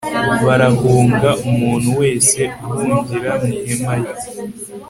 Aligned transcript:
barahunga 0.45 1.29
umuntu 1.49 1.89
wese 1.99 2.39
ahungira 2.65 3.31
mu 3.43 3.49
ihema 3.57 3.93
rye 3.99 4.17